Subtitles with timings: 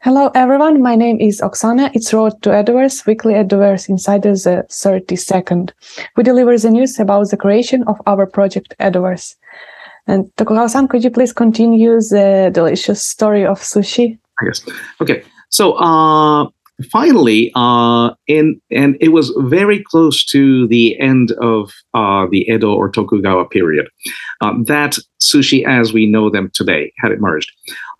[0.00, 0.80] Hello, everyone.
[0.80, 1.90] My name is Oksana.
[1.92, 5.72] It's Road to Edoverse, weekly Edoverse Insider the 32nd.
[6.16, 9.34] We deliver the news about the creation of our project Edoverse.
[10.06, 14.16] And Tokugawa-san, could you please continue the delicious story of sushi?
[14.44, 14.64] Yes.
[15.00, 15.24] Okay.
[15.50, 16.46] So, uh,
[16.92, 22.72] finally, uh, in and it was very close to the end of uh, the Edo
[22.72, 23.88] or Tokugawa period
[24.42, 27.50] uh, that sushi, as we know them today, had emerged.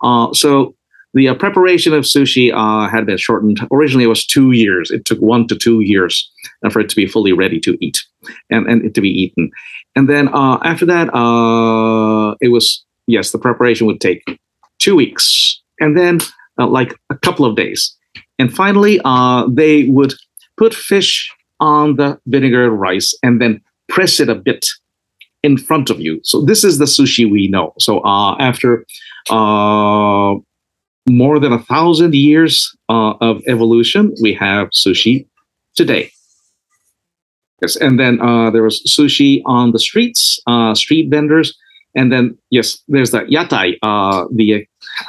[0.01, 0.75] Uh, so
[1.13, 3.59] the uh, preparation of sushi uh, had been shortened.
[3.71, 4.91] Originally, it was two years.
[4.91, 6.29] It took one to two years
[6.71, 8.03] for it to be fully ready to eat
[8.49, 9.49] and, and to be eaten.
[9.95, 14.23] And then uh, after that, uh, it was, yes, the preparation would take
[14.77, 16.19] two weeks and then
[16.59, 17.95] uh, like a couple of days.
[18.37, 20.13] And finally, uh, they would
[20.57, 24.67] put fish on the vinegar rice and then press it a bit
[25.41, 26.19] in front of you.
[26.23, 27.73] So this is the sushi we know.
[27.79, 28.85] So after
[31.09, 35.27] more than a thousand years uh, of evolution, we have sushi
[35.75, 36.11] today.
[37.61, 41.57] Yes, and then uh, there was sushi on the streets, uh, street vendors,
[41.95, 43.77] and then yes, there's that yatai.
[43.81, 44.65] Uh, the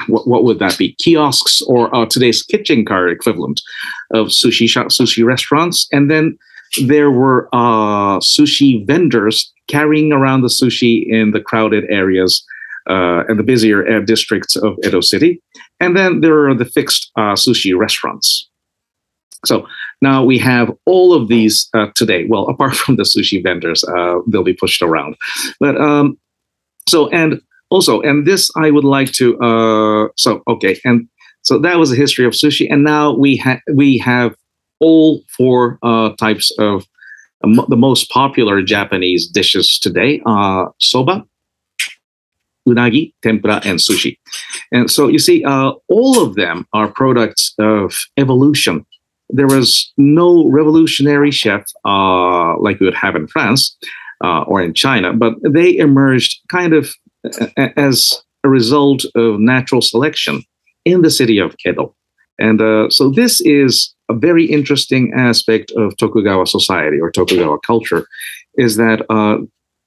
[0.08, 0.94] what, what, would that be?
[0.94, 3.60] Kiosks or uh, today's kitchen car equivalent
[4.12, 6.36] of sushi shop, sushi restaurants, and then
[6.82, 12.44] there were uh, sushi vendors carrying around the sushi in the crowded areas
[12.88, 15.40] uh, and the busier uh, districts of Edo City.
[15.80, 18.48] And then there are the fixed uh, sushi restaurants.
[19.46, 19.66] So
[20.02, 22.26] now we have all of these uh, today.
[22.28, 25.16] Well, apart from the sushi vendors, uh, they'll be pushed around.
[25.58, 26.18] But um,
[26.88, 30.78] so, and also, and this I would like to, uh, so, okay.
[30.84, 31.08] And
[31.42, 32.66] so that was the history of sushi.
[32.70, 34.34] And now we, ha- we have
[34.80, 36.84] all four uh, types of
[37.42, 41.24] the most popular Japanese dishes today uh, soba,
[42.70, 44.16] unagi, tempura, and sushi.
[44.72, 48.86] And so you see, uh, all of them are products of evolution.
[49.28, 53.76] There was no revolutionary chef uh, like we would have in France
[54.24, 56.92] uh, or in China, but they emerged kind of
[57.76, 60.42] as a result of natural selection
[60.84, 61.94] in the city of Edo.
[62.38, 68.06] And uh, so this is a very interesting aspect of Tokugawa society or Tokugawa culture
[68.56, 69.38] is that uh,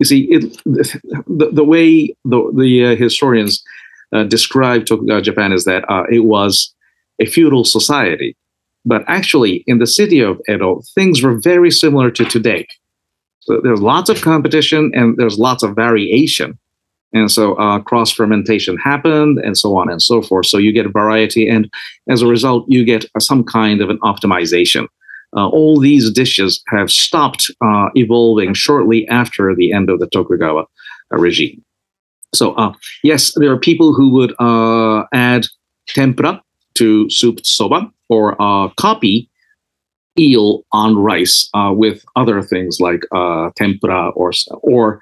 [0.04, 3.64] you see, it, the, the way the, the uh, historians
[4.12, 6.74] uh, describe Tokugawa Japan is that uh, it was
[7.20, 8.36] a feudal society.
[8.86, 12.68] But actually, in the city of Edo, things were very similar to today.
[13.40, 16.60] So there's lots of competition and there's lots of variation.
[17.14, 20.48] And so uh, cross fermentation happened and so on and so forth.
[20.48, 21.48] So you get variety.
[21.48, 21.72] And
[22.10, 24.88] as a result, you get some kind of an optimization
[25.36, 30.62] uh, all these dishes have stopped uh, evolving shortly after the end of the Tokugawa
[30.62, 31.64] uh, regime.
[32.34, 32.74] So, uh,
[33.04, 35.46] yes, there are people who would uh, add
[35.88, 36.42] tempura
[36.76, 39.30] to soup soba or uh, copy
[40.20, 43.02] eel on rice with other things like
[43.56, 45.02] tempura or or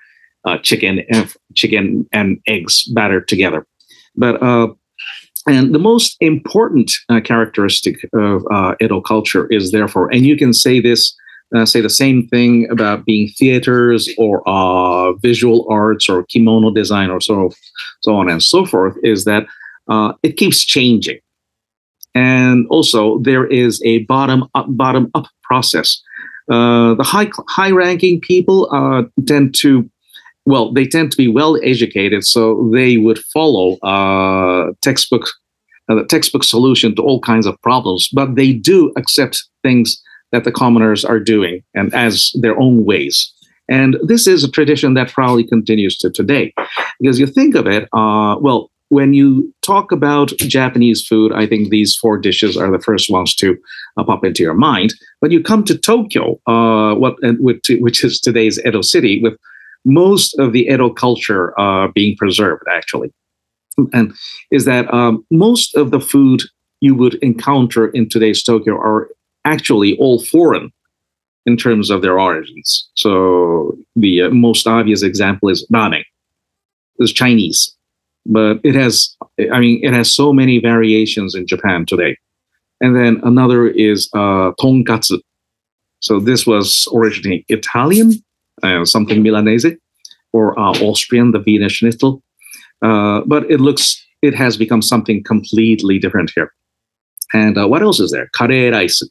[0.63, 3.68] chicken and chicken and eggs battered together.
[4.16, 4.42] But
[5.47, 10.53] and the most important uh, characteristic of uh, Edo culture is therefore, and you can
[10.53, 11.16] say this,
[11.56, 17.09] uh, say the same thing about being theaters or uh, visual arts or kimono design
[17.09, 17.51] or so,
[18.01, 19.47] so on and so forth, is that
[19.88, 21.19] uh, it keeps changing.
[22.13, 26.01] And also, there is a bottom up, bottom up process.
[26.51, 28.68] Uh, the high high ranking people
[29.25, 29.90] tend to
[30.51, 35.25] well, they tend to be well educated, so they would follow uh, textbook
[35.89, 38.09] uh, textbook solution to all kinds of problems.
[38.13, 40.01] But they do accept things
[40.34, 43.34] that the commoners are doing and as their own ways.
[43.69, 46.53] And this is a tradition that probably continues to today,
[47.00, 47.83] because you think of it.
[47.94, 52.83] Uh, well, when you talk about Japanese food, I think these four dishes are the
[52.83, 53.57] first ones to
[53.95, 54.94] uh, pop into your mind.
[55.22, 57.16] But you come to Tokyo, uh, what
[57.85, 59.35] which is today's Edo City, with
[59.86, 63.12] most of the Edo culture uh, being preserved, actually.
[63.94, 64.14] And
[64.52, 66.44] is that um, most of the food
[66.81, 69.10] you would encounter in today's Tokyo are
[69.45, 70.72] actually all foreign
[71.45, 72.89] in terms of their origins.
[72.95, 76.04] So the uh, most obvious example is ramen.
[77.00, 77.75] It's Chinese,
[78.25, 79.16] but it has,
[79.51, 82.18] I mean, it has so many variations in Japan today.
[82.80, 85.19] And then another is uh, tonkatsu.
[86.00, 88.13] So this was originally Italian,
[88.84, 89.78] something Milanese,
[90.34, 92.22] or uh, Austrian, the Wiener Schnitzel.
[92.81, 96.52] Uh, but it looks, it has become something completely different here.
[97.34, 98.28] And uh, what else is there?
[98.34, 99.02] Curry rice.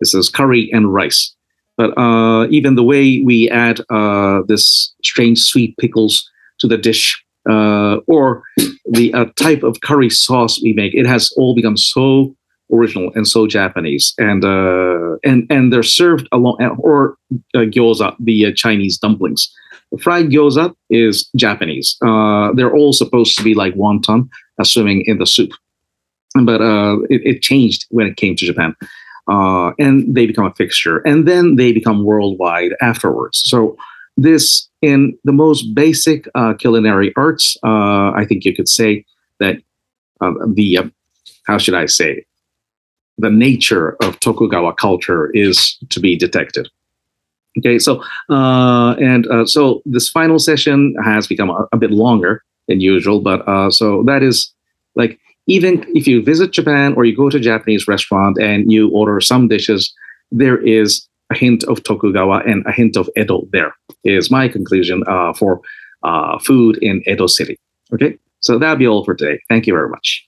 [0.00, 1.34] This is curry and rice.
[1.76, 6.28] But uh, even the way we add uh, this strange sweet pickles
[6.58, 8.42] to the dish uh, or
[8.84, 10.94] the uh, type of curry sauce we make.
[10.94, 12.34] It has all become so
[12.72, 17.16] original and so Japanese, and uh, and and they're served along or
[17.54, 19.52] uh, gyoza, the uh, Chinese dumplings.
[20.00, 21.96] Fried gyoza is Japanese.
[22.04, 24.28] Uh, they're all supposed to be like wonton,
[24.62, 25.52] swimming in the soup,
[26.42, 28.74] but uh, it, it changed when it came to Japan.
[29.30, 33.42] Uh, and they become a fixture, and then they become worldwide afterwards.
[33.44, 33.76] So
[34.16, 39.04] this, in the most basic uh, culinary arts, uh, I think you could say
[39.38, 39.56] that
[40.20, 40.84] uh, the uh,
[41.46, 42.24] how should I say
[43.18, 46.68] the nature of Tokugawa culture is to be detected.
[47.58, 52.42] Okay, so uh, and uh, so this final session has become a, a bit longer
[52.68, 54.52] than usual, but uh, so that is
[54.94, 58.90] like even if you visit Japan or you go to a Japanese restaurant and you
[58.90, 59.92] order some dishes,
[60.30, 63.42] there is a hint of Tokugawa and a hint of Edo.
[63.50, 63.74] There
[64.04, 65.60] is my conclusion uh, for
[66.02, 67.56] uh, food in Edo City.
[67.92, 69.40] Okay, so that'll be all for today.
[69.48, 70.27] Thank you very much.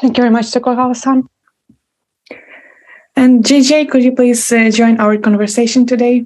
[0.00, 1.28] Thank you very much, Tokugawa-san.
[3.16, 6.24] And JJ, could you please uh, join our conversation today?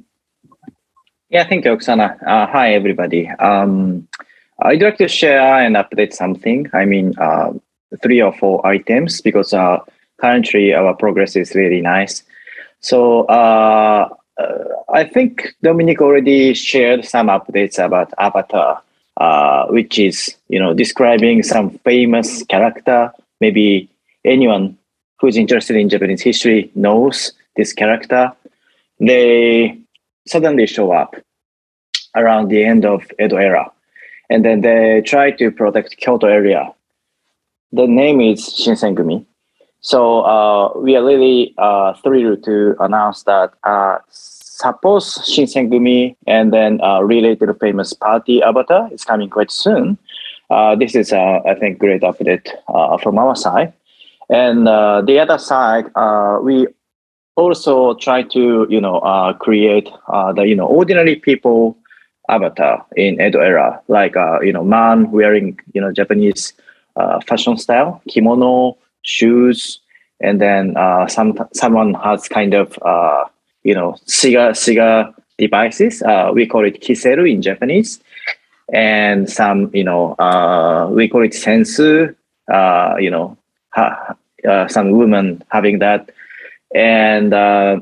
[1.29, 2.23] Yeah, thank you, Oksana.
[2.25, 3.29] Uh, hi, everybody.
[3.29, 4.07] Um,
[4.63, 6.71] I'd like to share and update something.
[6.73, 7.53] I mean, uh,
[8.01, 9.79] three or four items because uh,
[10.21, 12.23] currently our progress is really nice.
[12.79, 18.83] So uh, uh, I think Dominic already shared some updates about Avatar,
[19.17, 23.11] uh, which is you know describing some famous character.
[23.45, 23.91] Maybe
[24.25, 24.79] anyone
[25.19, 27.17] who's interested in Japanese history knows
[27.57, 28.33] this character.
[29.01, 29.79] They
[30.27, 31.15] suddenly show up
[32.17, 33.71] around the end of Edo era
[34.31, 36.73] and then they try to protect Kyoto area.
[37.73, 39.27] The name is Shinsengumi.
[39.81, 46.81] So uh, we are really uh, thrilled to announce that uh, suppose Shinsengumi and then
[46.81, 49.99] uh, related famous party avatar is coming quite soon.
[50.51, 52.49] Uh, this is, uh, I think, great update
[53.03, 53.73] from our side.
[54.31, 55.87] And the other side,
[56.43, 56.67] we
[57.37, 61.77] also try to, you know, create the, you know, ordinary people
[62.29, 66.53] avatar in Edo era, like uh, you know, man wearing you know Japanese
[66.97, 69.81] uh, fashion style, kimono, shoes,
[70.21, 73.25] and then uh, some someone has kind of uh,
[73.63, 76.03] you know cigar cigar devices.
[76.03, 78.01] Uh, we call it kiseru in Japanese,
[78.73, 82.15] and some you know uh, we call it sensu.
[82.53, 83.37] Uh, you know,
[83.71, 84.15] ha,
[84.49, 86.11] uh, some women having that,
[86.75, 87.79] and uh,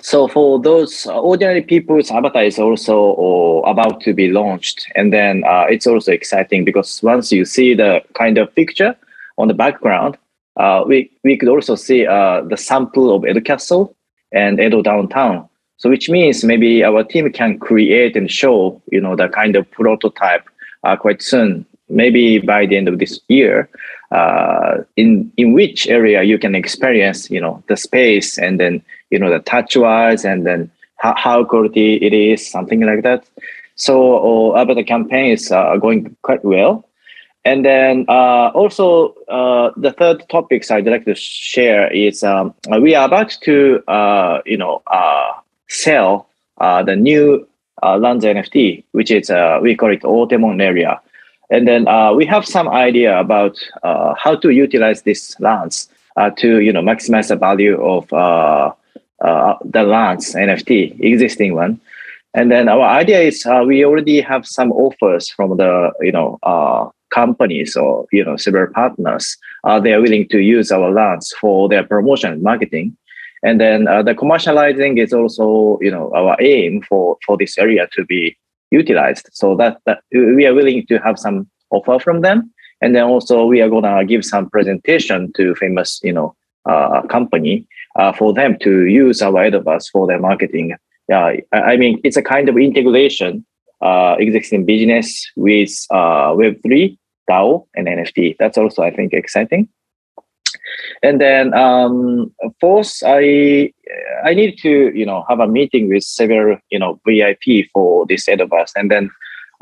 [0.00, 5.42] so for those ordinary people's avatar is also uh, about to be launched and then
[5.46, 8.96] uh, it's also exciting because once you see the kind of picture
[9.38, 10.16] on the background
[10.56, 13.94] uh, we, we could also see uh, the sample of edo castle
[14.32, 19.16] and edo downtown so which means maybe our team can create and show you know
[19.16, 20.44] the kind of prototype
[20.84, 23.68] uh, quite soon maybe by the end of this year
[24.12, 29.18] uh, in in which area you can experience you know the space and then you
[29.18, 30.70] know the touch wise and then
[31.02, 33.28] how, how quality it is something like that.
[33.74, 36.88] So uh, the campaign is uh, going quite well.
[37.44, 42.94] And then uh, also uh, the third topics I'd like to share is um, we
[42.94, 44.82] are about to uh, you know
[45.72, 46.28] sell
[46.58, 47.46] uh, the new
[47.82, 51.00] uh, Lands NFT, which is uh, we call it Otemon area,
[51.50, 56.30] and then uh, we have some idea about uh, how to utilize this lands uh,
[56.30, 61.80] to you know maximize the value of the lands NFT, existing one.
[62.34, 66.38] And then our idea is we already have some offers from the you know
[67.12, 69.36] companies or you know several partners.
[69.82, 72.96] They are willing to use our lands for their promotion and marketing.
[73.42, 77.88] And then uh, the commercializing is also you know our aim for for this area
[77.92, 78.36] to be
[78.70, 79.28] utilized.
[79.32, 82.52] So that, that we are willing to have some offer from them.
[82.80, 86.34] And then also we are gonna give some presentation to famous you know
[86.64, 90.74] uh, company uh, for them to use our Edoverse for their marketing.
[91.08, 93.44] Yeah, I mean, it's a kind of integration
[93.82, 96.96] uh, existing business with uh, Web3,
[97.28, 98.36] DAO, and NFT.
[98.38, 99.68] That's also, I think, exciting.
[101.02, 103.72] And then um, fourth, I
[104.24, 108.26] I need to you know have a meeting with several you know VIP for this
[108.26, 109.10] Edoverse, and then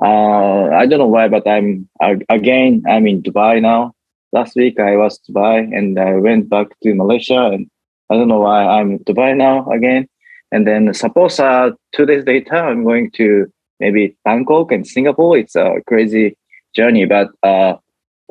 [0.03, 1.89] uh, I don't know why, but I'm
[2.29, 3.93] again I'm in Dubai now.
[4.33, 7.69] Last week I was Dubai, and I went back to Malaysia, and
[8.11, 10.09] I don't know why I'm Dubai now again.
[10.53, 13.47] And then suppose uh, two days later, I'm going to
[13.79, 15.39] maybe Bangkok and Singapore.
[15.39, 16.37] It's a crazy
[16.75, 17.75] journey, but uh,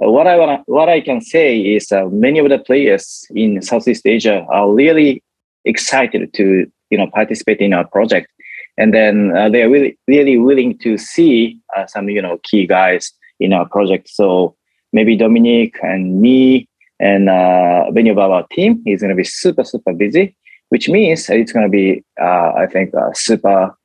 [0.07, 4.05] what I wanna, what I can say is uh, many of the players in Southeast
[4.05, 5.21] Asia are really
[5.65, 8.31] excited to you know participate in our project,
[8.77, 12.65] and then uh, they are really really willing to see uh, some you know key
[12.65, 14.09] guys in our project.
[14.09, 14.55] So
[14.93, 16.67] maybe Dominique and me
[16.99, 20.35] and uh, many of our team is going to be super super busy,
[20.69, 23.75] which means it's going to be uh, I think uh, super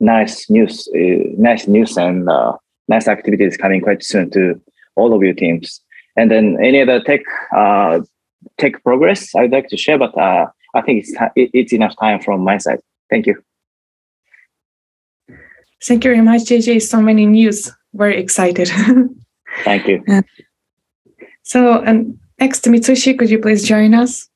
[0.00, 0.88] nice news,
[1.38, 2.28] nice news and
[2.88, 4.60] nice activities coming quite soon to
[5.00, 5.80] all of your teams.
[6.16, 7.20] And then any other tech
[7.56, 8.00] uh,
[8.58, 12.42] tech progress I'd like to share, but uh, I think it's it's enough time from
[12.42, 12.80] my side.
[13.10, 13.36] Thank you.
[15.82, 16.82] Thank you very much, JJ.
[16.82, 17.70] So many news.
[17.94, 18.70] Very excited.
[19.64, 20.04] Thank you.
[21.42, 24.28] so, and next, to Mitsushi, could you please join us?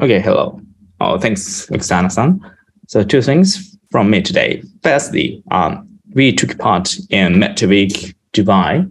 [0.00, 0.60] Okay, hello.
[1.00, 2.40] Oh, thanks, Oksana-san.
[2.88, 4.62] So two things from me today.
[4.82, 8.90] Firstly, um, we took part in Metaweek Dubai,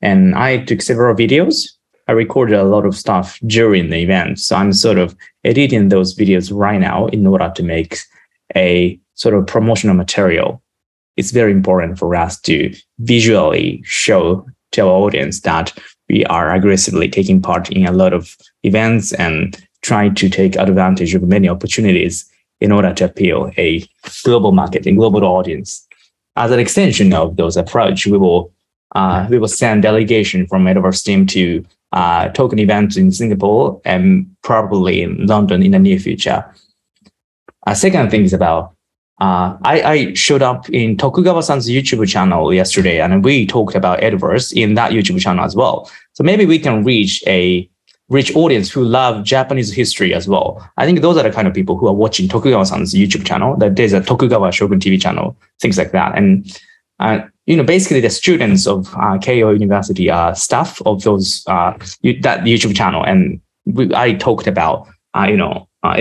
[0.00, 1.68] and I took several videos.
[2.06, 5.14] I recorded a lot of stuff during the event, so I'm sort of
[5.44, 7.98] editing those videos right now in order to make
[8.56, 10.62] a sort of promotional material.
[11.16, 15.76] It's very important for us to visually show to our audience that
[16.08, 21.14] we are aggressively taking part in a lot of events and trying to take advantage
[21.14, 22.24] of many opportunities
[22.60, 23.86] in order to appeal a
[24.24, 25.86] global market and global audience.
[26.36, 28.52] As an extension of those approach, we will
[28.94, 34.28] uh, we will send delegation from Metaverse team to uh, token events in Singapore and
[34.42, 36.44] probably in London in the near future.
[37.66, 38.74] A second thing is about
[39.20, 44.52] uh, I, I, showed up in Tokugawa-san's YouTube channel yesterday, and we talked about Edoverse
[44.52, 45.90] in that YouTube channel as well.
[46.12, 47.68] So maybe we can reach a
[48.08, 50.64] rich audience who love Japanese history as well.
[50.76, 53.56] I think those are the kind of people who are watching Tokugawa-san's YouTube channel.
[53.56, 56.16] That there's a Tokugawa Shogun TV channel, things like that.
[56.16, 56.60] And
[57.00, 61.72] uh, you know, basically the students of uh, Keio University are staff of those uh,
[62.20, 65.96] that YouTube channel, and we, I talked about uh, you know uh,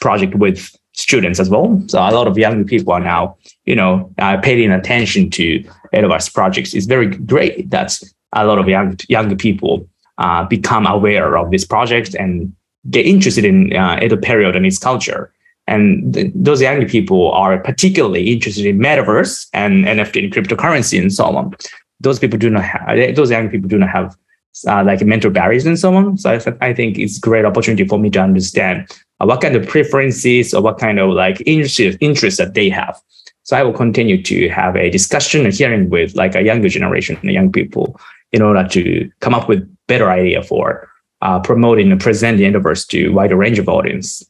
[0.00, 1.82] project with students as well.
[1.86, 6.32] So a lot of young people are now you know uh, paying attention to Edoverse
[6.32, 6.74] projects.
[6.74, 7.98] It's very great that
[8.34, 12.54] a lot of young young people uh, become aware of this project and
[12.90, 15.31] get interested in uh, Edo period and its culture.
[15.66, 21.12] And th- those young people are particularly interested in metaverse and NFT and cryptocurrency and
[21.12, 21.54] so on.
[22.00, 24.16] Those people do not have, those young people do not have
[24.66, 26.18] uh, like mental barriers and so on.
[26.18, 28.90] So I, th- I think it's a great opportunity for me to understand
[29.20, 33.00] uh, what kind of preferences or what kind of like interest, interests that they have.
[33.44, 37.18] So I will continue to have a discussion and hearing with like a younger generation,
[37.22, 37.98] the young people,
[38.30, 40.88] in order to come up with better idea for
[41.22, 44.22] uh, promoting and presenting Edoverse to wider range of audience.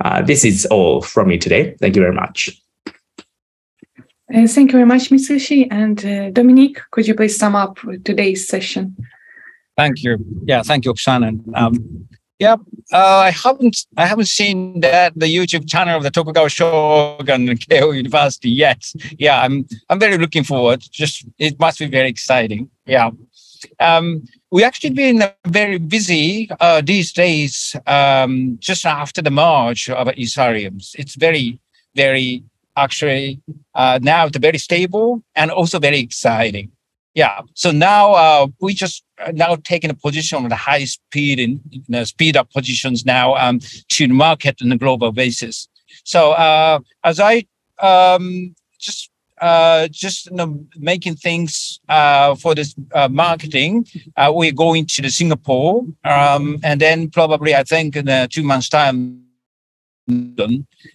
[0.00, 1.74] Uh, this is all from me today.
[1.80, 2.50] Thank you very much.
[4.32, 5.66] Uh, thank you very much, Mitsushi.
[5.70, 8.96] And uh, Dominique, could you please sum up today's session?
[9.76, 10.18] Thank you.
[10.44, 11.40] Yeah, thank you, Oksana.
[11.56, 12.56] Um, yeah,
[12.92, 17.94] uh, I haven't I haven't seen that the YouTube channel of the Tokugawa Shogun Keio
[17.94, 18.82] University yet.
[19.18, 20.82] Yeah, I'm I'm very looking forward.
[20.90, 22.70] Just it must be very exciting.
[22.86, 23.10] Yeah.
[23.78, 27.76] Um, we actually been very busy uh, these days.
[27.86, 31.60] Um, just after the Merge of Ethereum, it's very,
[31.94, 32.42] very
[32.76, 33.40] actually
[33.74, 36.70] uh, now it's very stable and also very exciting.
[37.14, 37.40] Yeah.
[37.54, 41.60] So now uh, we just uh, now taking a position on the high speed and
[41.70, 45.68] you know, speed up positions now um, to the market on a global basis.
[46.04, 47.46] So uh, as I
[47.80, 49.09] um, just
[49.40, 53.86] uh, just you know, making things uh, for this uh, marketing.
[54.16, 58.42] Uh, we're going to the Singapore, um, and then probably I think in uh, two
[58.42, 59.24] months' time.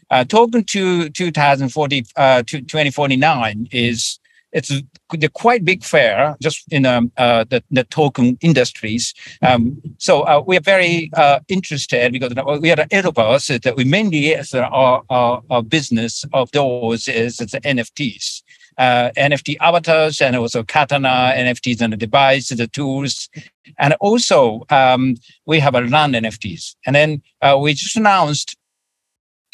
[0.10, 4.20] Uh, talking to 2040 uh, to 2049 is
[4.56, 4.82] it's a,
[5.12, 9.14] the quite big fair just in um, uh, the, the token industries.
[9.42, 14.36] Um, so uh, we are very uh, interested because we are Edoverse that we mainly
[14.56, 18.42] our, our, our business of those is it's NFTs.
[18.78, 23.30] Uh, NFT avatars and also Katana NFTs and the device, the tools,
[23.78, 26.76] and also um, we have a land NFTs.
[26.86, 28.58] And then uh, we just announced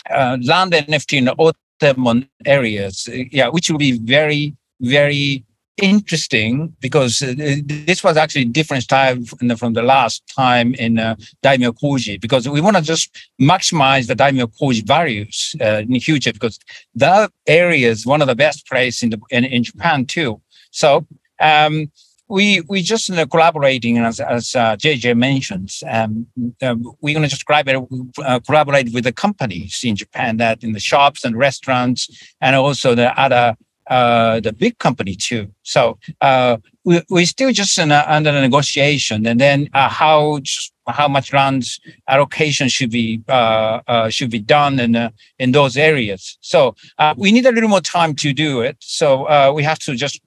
[0.10, 5.46] uh, land NFT in Otemon areas, yeah, which will be very very
[5.82, 7.34] interesting because uh,
[7.66, 9.18] this was actually different style
[9.58, 13.10] from the last time in uh, Daimyo Koji because we want to just
[13.40, 16.60] maximize the Daimyo Koji values uh, in the future because
[16.96, 20.42] that area is one of the best places in, the, in, in Japan too.
[20.72, 21.06] So
[21.40, 21.92] um,
[22.28, 25.72] we we just collaborating as as uh, JJ mentioned.
[25.90, 26.28] Um,
[26.62, 27.84] um, we're going to just collaborate,
[28.24, 32.08] uh, collaborate with the companies in Japan that in the shops and restaurants
[32.40, 33.58] and also the other
[33.88, 35.52] uh, the big company too.
[35.64, 40.40] So uh, we we still just in, under the negotiation, and then uh, how
[40.88, 41.66] how much land
[42.08, 46.38] allocation should be uh, uh, should be done in in those areas.
[46.42, 46.76] So
[47.18, 48.78] we need a little more time to do it.
[48.80, 50.22] So uh, we have to just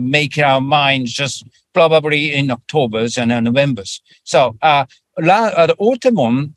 [0.00, 4.02] make our minds just probably in October's and uh, November's.
[4.24, 4.86] So uh,
[5.18, 6.54] la- the Otemon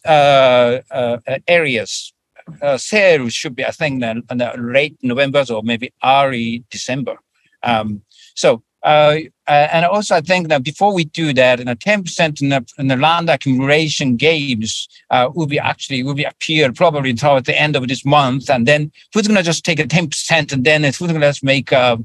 [1.48, 2.13] areas
[2.62, 4.24] uh, sale should be, I think, then
[4.58, 7.18] late November or maybe early December.
[7.64, 8.02] Um,
[8.36, 12.04] so, uh, uh, and also I think that before we do that, in a ten
[12.04, 16.74] percent in the in the land accumulation games uh, will be actually will be appear
[16.74, 20.10] probably towards the end of this month, and then who's gonna just take a ten
[20.10, 21.98] percent, and then who's gonna just make a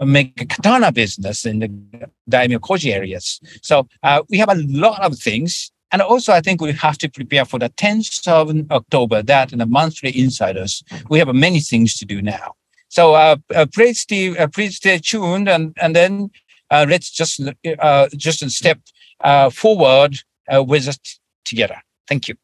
[0.00, 3.40] make a katana business in the daimyo koji areas.
[3.62, 5.72] So uh, we have a lot of things.
[5.94, 9.60] And also, I think we have to prepare for the 10th of October, that in
[9.60, 12.56] the monthly insiders, we have many things to do now.
[12.88, 16.30] So uh, uh, please, stay, uh, please stay tuned, and and then
[16.72, 17.40] uh, let's just
[17.78, 18.80] uh, just step
[19.20, 20.18] uh, forward
[20.66, 20.98] with us
[21.44, 21.80] together.
[22.08, 22.34] Thank you.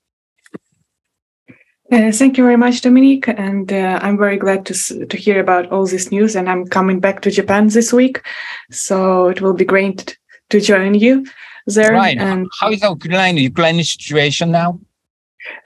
[1.90, 5.73] Uh, thank you very much, Dominique, and uh, I'm very glad to to hear about
[5.73, 6.37] all this news.
[6.37, 8.23] And I'm coming back to Japan this week,
[8.71, 10.16] so it will be great
[10.50, 11.25] to join you
[11.67, 11.93] there.
[11.93, 12.19] Right.
[12.19, 14.81] And How is the Ukraine Ukraine situation now?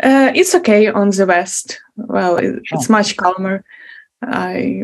[0.02, 1.80] uh, it's okay on the west.
[1.96, 3.64] Well, it, it's much calmer.
[4.22, 4.82] I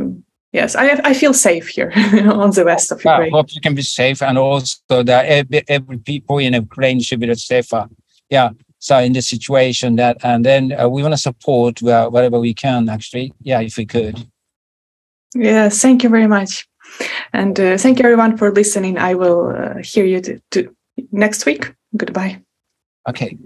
[0.52, 1.92] yes, I I feel safe here
[2.42, 3.32] on the west of Ukraine.
[3.32, 7.20] I hope you can be safe, and also that every, every people in Ukraine should
[7.20, 7.88] be safer.
[8.28, 8.50] Yeah.
[8.82, 12.54] So in this situation, that and then uh, we want to support uh, whatever we
[12.54, 12.88] can.
[12.88, 14.26] Actually, yeah, if we could.
[15.34, 16.66] Yes, thank you very much,
[17.32, 18.98] and uh, thank you everyone for listening.
[18.98, 20.74] I will uh, hear you to, to
[21.12, 21.74] next week.
[21.96, 22.42] Goodbye.
[23.08, 23.36] Okay.